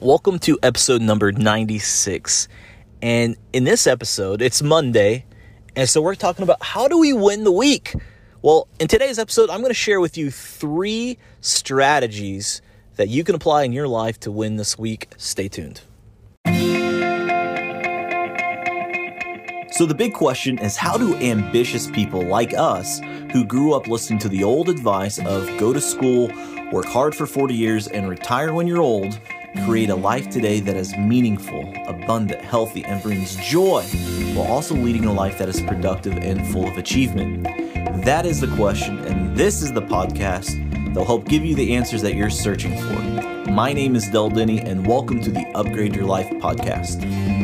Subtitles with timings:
[0.00, 2.48] Welcome to episode number 96.
[3.00, 5.24] And in this episode, it's Monday,
[5.76, 7.94] and so we're talking about how do we win the week?
[8.42, 12.60] Well, in today's episode, I'm going to share with you three strategies
[12.96, 15.08] that you can apply in your life to win this week.
[15.16, 15.80] Stay tuned.
[19.72, 23.00] So, the big question is how do ambitious people like us,
[23.32, 26.30] who grew up listening to the old advice of go to school,
[26.70, 29.18] work hard for 40 years, and retire when you're old,
[29.62, 33.82] create a life today that is meaningful, abundant, healthy, and brings joy,
[34.34, 37.44] while also leading a life that is productive and full of achievement?
[38.04, 42.02] That is the question, and this is the podcast that'll help give you the answers
[42.02, 43.50] that you're searching for.
[43.50, 47.43] My name is Del Denny, and welcome to the Upgrade Your Life podcast.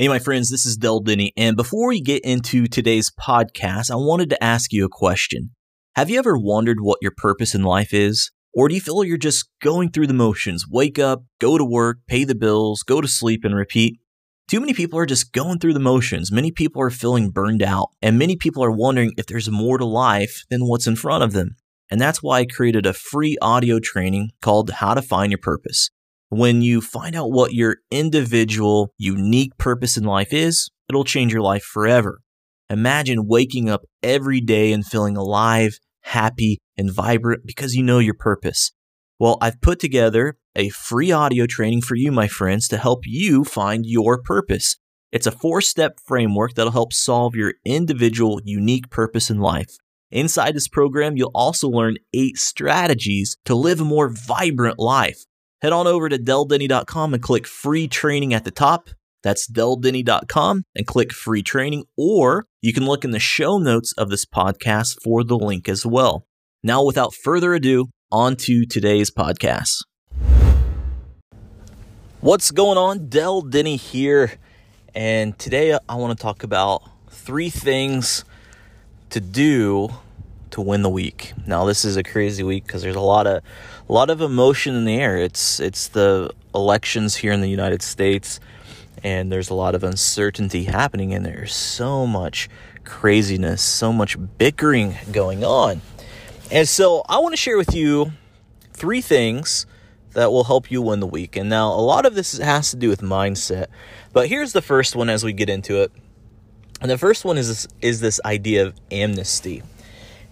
[0.00, 1.32] Hey, my friends, this is Del Denny.
[1.36, 5.50] And before we get into today's podcast, I wanted to ask you a question.
[5.96, 8.30] Have you ever wondered what your purpose in life is?
[8.54, 10.66] Or do you feel you're just going through the motions?
[10.70, 13.98] Wake up, go to work, pay the bills, go to sleep, and repeat?
[14.46, 16.30] Too many people are just going through the motions.
[16.30, 19.84] Many people are feeling burned out, and many people are wondering if there's more to
[19.84, 21.56] life than what's in front of them.
[21.90, 25.90] And that's why I created a free audio training called How to Find Your Purpose.
[26.30, 31.40] When you find out what your individual, unique purpose in life is, it'll change your
[31.40, 32.20] life forever.
[32.68, 38.12] Imagine waking up every day and feeling alive, happy, and vibrant because you know your
[38.12, 38.72] purpose.
[39.18, 43.42] Well, I've put together a free audio training for you, my friends, to help you
[43.42, 44.76] find your purpose.
[45.10, 49.78] It's a four step framework that'll help solve your individual, unique purpose in life.
[50.10, 55.24] Inside this program, you'll also learn eight strategies to live a more vibrant life
[55.60, 58.90] head on over to deldenny.com and click free training at the top.
[59.22, 64.10] That's deldenny.com and click free training, or you can look in the show notes of
[64.10, 66.24] this podcast for the link as well.
[66.62, 69.82] Now, without further ado, on to today's podcast.
[72.20, 73.08] What's going on?
[73.08, 74.32] Del Denny here,
[74.94, 78.24] and today I want to talk about three things
[79.10, 79.90] to do
[80.50, 81.32] to win the week.
[81.46, 83.42] Now, this is a crazy week because there's a lot of
[83.88, 85.16] a lot of emotion in the air.
[85.16, 88.40] It's it's the elections here in the United States,
[89.02, 92.48] and there's a lot of uncertainty happening, and there's so much
[92.84, 95.80] craziness, so much bickering going on.
[96.50, 98.12] And so, I want to share with you
[98.72, 99.66] three things
[100.14, 101.36] that will help you win the week.
[101.36, 103.66] And now, a lot of this has to do with mindset,
[104.12, 105.92] but here's the first one as we get into it.
[106.80, 109.62] And the first one is this, is this idea of amnesty.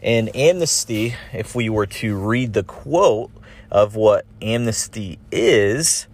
[0.03, 3.31] And amnesty, if we were to read the quote
[3.71, 6.07] of what amnesty is,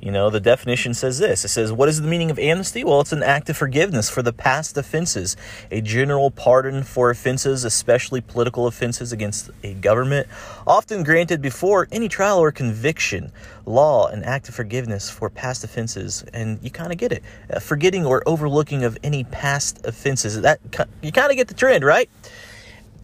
[0.00, 1.44] you know, the definition says this.
[1.44, 2.84] It says, What is the meaning of amnesty?
[2.84, 5.36] Well, it's an act of forgiveness for the past offenses,
[5.70, 10.28] a general pardon for offenses, especially political offenses against a government,
[10.66, 13.32] often granted before any trial or conviction.
[13.64, 16.24] Law, an act of forgiveness for past offenses.
[16.32, 17.22] And you kind of get it.
[17.50, 20.40] Uh, forgetting or overlooking of any past offenses.
[20.42, 20.60] That
[21.02, 22.08] You kind of get the trend, right?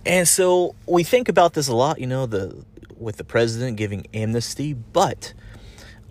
[0.05, 2.65] And so we think about this a lot, you know, the
[2.99, 5.35] with the president giving amnesty, but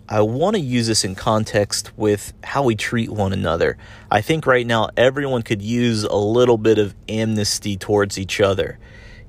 [0.08, 3.78] I want to use this in context with how we treat one another.
[4.10, 8.78] I think right now everyone could use a little bit of amnesty towards each other.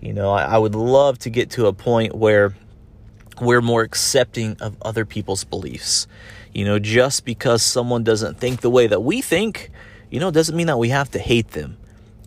[0.02, 2.54] You know, I, I would love to get to a point where
[3.40, 6.08] we're more accepting of other people's beliefs.
[6.54, 9.72] You know, just because someone doesn't think the way that we think,
[10.12, 11.78] you know, doesn't mean that we have to hate them.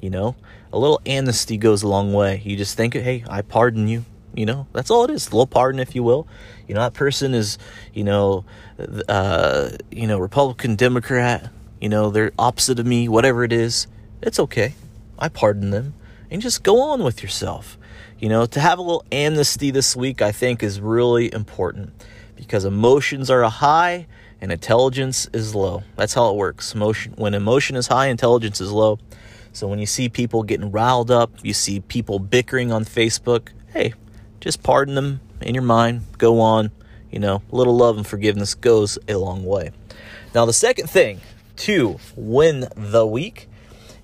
[0.01, 0.37] You know,
[0.73, 2.43] a little amnesty goes a long way.
[2.45, 4.05] You just think, hey, I pardon you.
[4.35, 5.29] You know, that's all it is.
[5.29, 6.29] A little pardon, if you will.
[6.69, 7.57] You know, that person is,
[7.95, 8.45] you know,
[9.09, 11.51] uh, you know, Republican, Democrat.
[11.81, 13.09] You know, they're opposite of me.
[13.09, 13.87] Whatever it is,
[14.21, 14.75] it's okay.
[15.19, 15.95] I pardon them,
[16.31, 17.79] and just go on with yourself.
[18.19, 21.93] You know, to have a little amnesty this week, I think, is really important
[22.35, 24.07] because emotions are high
[24.41, 25.83] and intelligence is low.
[25.97, 26.75] That's how it works.
[26.75, 28.99] Emotion when emotion is high, intelligence is low.
[29.57, 33.95] So when you see people getting riled up, you see people bickering on Facebook, hey,
[34.39, 36.73] just pardon them in your mind, go on.
[37.11, 39.71] You know, a little love and forgiveness goes a long way.
[40.35, 41.23] Now, the second thing
[41.57, 43.49] to win the week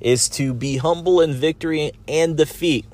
[0.00, 2.86] is to be humble in victory and defeat.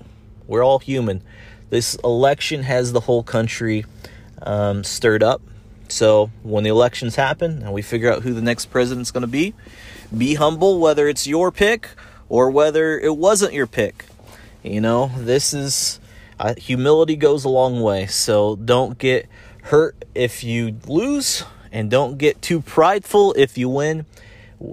[0.48, 1.22] We're all human.
[1.70, 3.84] This election has the whole country
[4.42, 5.42] um, stirred up.
[5.86, 9.28] So when the elections happen and we figure out who the next president's going to
[9.28, 9.54] be,
[10.16, 11.90] be humble whether it's your pick
[12.28, 14.06] or whether it wasn't your pick.
[14.62, 16.00] You know, this is
[16.38, 18.06] uh, humility goes a long way.
[18.06, 19.28] So don't get
[19.62, 24.06] hurt if you lose and don't get too prideful if you win.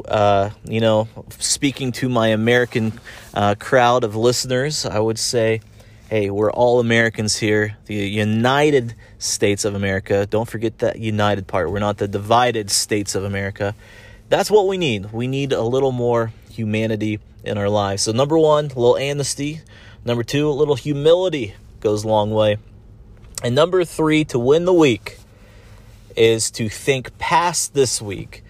[0.07, 1.07] uh, you know,
[1.39, 2.99] speaking to my American
[3.33, 5.61] uh, crowd of listeners, I would say,
[6.09, 7.77] hey, we're all Americans here.
[7.85, 10.25] The United States of America.
[10.25, 11.71] Don't forget that united part.
[11.71, 13.75] We're not the divided states of America.
[14.29, 15.11] That's what we need.
[15.11, 18.03] We need a little more humanity in our lives.
[18.03, 19.61] So, number one, a little amnesty.
[20.03, 22.57] Number two, a little humility goes a long way.
[23.43, 25.19] And number three, to win the week,
[26.15, 28.43] is to think past this week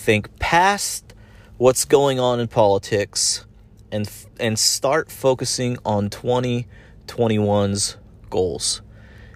[0.00, 1.14] think past
[1.58, 3.44] what's going on in politics
[3.92, 7.96] and and start focusing on 2021's
[8.30, 8.80] goals.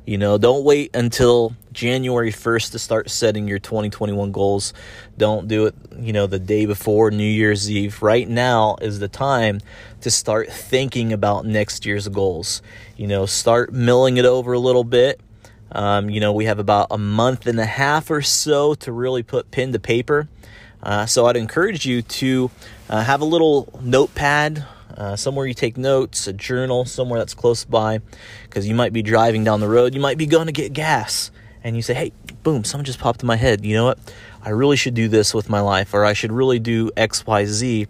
[0.06, 4.74] You know, don't wait until January 1st to start setting your 2021 goals.
[5.16, 8.02] Don't do it, you know, the day before New Year's Eve.
[8.02, 9.60] Right now is the time
[10.02, 12.60] to start thinking about next year's goals.
[12.96, 15.20] You know, start milling it over a little bit.
[15.72, 19.22] Um, you know, we have about a month and a half or so to really
[19.22, 20.28] put pen to paper
[20.84, 22.50] uh, so I'd encourage you to
[22.90, 27.64] uh, have a little notepad, uh, somewhere you take notes, a journal, somewhere that's close
[27.64, 28.00] by,
[28.44, 31.30] because you might be driving down the road, you might be going to get gas,
[31.62, 32.12] and you say, hey,
[32.42, 33.64] boom, someone just popped in my head.
[33.64, 33.98] You know what?
[34.42, 37.44] I really should do this with my life, or I should really do X, Y,
[37.46, 37.86] Z.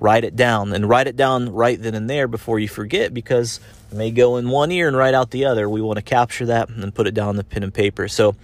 [0.00, 3.60] Write it down and write it down right then and there before you forget because
[3.90, 5.68] it may go in one ear and right out the other.
[5.68, 8.08] We want to capture that and put it down on the pen and paper.
[8.08, 8.34] So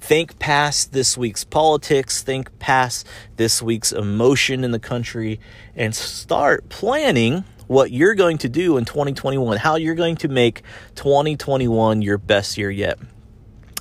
[0.00, 3.06] Think past this week's politics, think past
[3.36, 5.40] this week's emotion in the country,
[5.76, 10.62] and start planning what you're going to do in 2021, how you're going to make
[10.96, 12.98] 2021 your best year yet.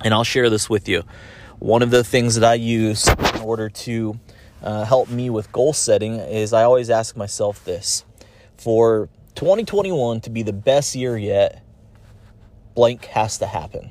[0.03, 1.03] And I'll share this with you.
[1.59, 4.19] One of the things that I use in order to
[4.61, 8.05] uh, help me with goal setting is I always ask myself this
[8.57, 11.63] for 2021 to be the best year yet,
[12.75, 13.89] blank has to happen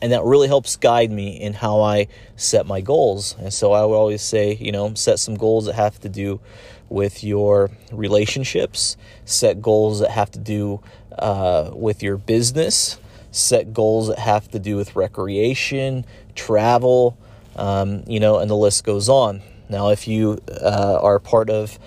[0.00, 3.34] and that really helps guide me in how I set my goals.
[3.38, 6.40] And so I would always say, you know, set some goals that have to do
[6.88, 10.80] with your relationships, set goals that have to do
[11.18, 12.98] uh, with your business,
[13.30, 16.04] set goals that have to do with recreation,
[16.34, 17.18] travel,
[17.56, 19.42] um, you know, and the list goes on.
[19.68, 21.78] Now, if you uh, are part of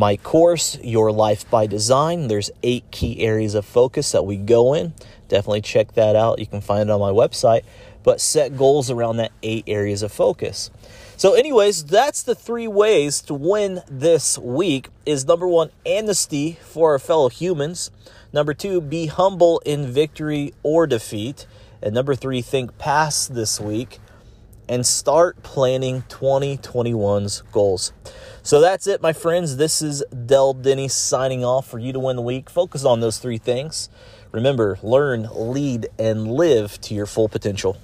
[0.00, 4.74] my course, Your Life by Design, there's eight key areas of focus that we go
[4.74, 4.94] in
[5.30, 6.38] definitely check that out.
[6.38, 7.62] You can find it on my website.
[8.02, 10.70] But set goals around that eight areas of focus.
[11.16, 14.88] So, anyways, that's the three ways to win this week.
[15.04, 17.90] Is number one, amnesty for our fellow humans.
[18.32, 21.46] Number two, be humble in victory or defeat.
[21.82, 23.98] And number three, think past this week
[24.70, 27.92] and start planning 2021's goals.
[28.44, 29.56] So that's it, my friends.
[29.56, 32.48] This is Del Denny signing off for you to win the week.
[32.48, 33.90] Focus on those three things.
[34.30, 37.78] Remember, learn, lead, and live to your full potential.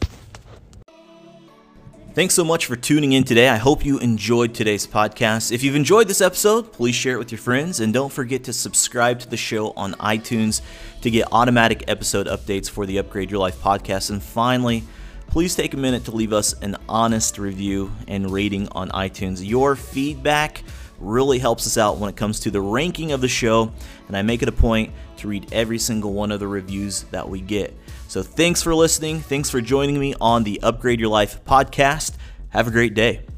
[2.15, 3.49] Thanks so much for tuning in today.
[3.49, 5.51] I hope you enjoyed today's podcast.
[5.51, 8.53] If you've enjoyed this episode, please share it with your friends and don't forget to
[8.53, 10.63] subscribe to the show on iTunes
[11.03, 14.11] to get automatic episode updates for the Upgrade Your Life podcast.
[14.11, 14.85] And finally,
[15.29, 19.47] please take a minute to leave us an honest review and rating on iTunes.
[19.47, 20.63] Your feedback
[20.99, 23.73] really helps us out when it comes to the ranking of the show,
[24.09, 27.29] and I make it a point to read every single one of the reviews that
[27.29, 27.77] we get.
[28.09, 29.21] So thanks for listening.
[29.21, 32.15] Thanks for joining me on the Upgrade Your Life podcast.
[32.51, 33.36] Have a great day.